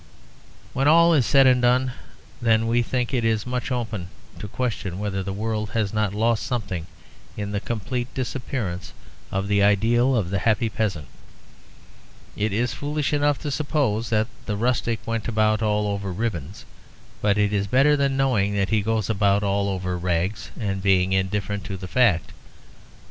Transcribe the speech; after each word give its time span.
When 0.73 0.87
all 0.87 1.13
is 1.13 1.27
said 1.27 1.45
and 1.45 1.61
done, 1.61 1.91
then, 2.41 2.65
we 2.65 2.81
think 2.81 3.13
it 3.13 3.45
much 3.45 3.71
open 3.71 4.07
to 4.39 4.47
question 4.47 4.97
whether 4.97 5.21
the 5.21 5.31
world 5.31 5.69
has 5.77 5.93
not 5.93 6.11
lost 6.11 6.41
something 6.41 6.87
in 7.37 7.51
the 7.51 7.59
complete 7.59 8.11
disappearance 8.15 8.93
of 9.31 9.47
the 9.47 9.61
ideal 9.61 10.15
of 10.15 10.31
the 10.31 10.39
happy 10.39 10.69
peasant. 10.69 11.05
It 12.35 12.51
is 12.51 12.73
foolish 12.73 13.13
enough 13.13 13.37
to 13.41 13.51
suppose 13.51 14.09
that 14.09 14.25
the 14.47 14.57
rustic 14.57 14.99
went 15.05 15.27
about 15.27 15.61
all 15.61 15.85
over 15.87 16.11
ribbons, 16.11 16.65
but 17.21 17.37
it 17.37 17.53
is 17.53 17.67
better 17.67 17.95
than 17.95 18.17
knowing 18.17 18.55
that 18.55 18.69
he 18.69 18.81
goes 18.81 19.07
about 19.07 19.43
all 19.43 19.69
over 19.69 19.99
rags 19.99 20.49
and 20.59 20.81
being 20.81 21.13
indifferent 21.13 21.63
to 21.65 21.77
the 21.77 21.87
fact. 21.87 22.31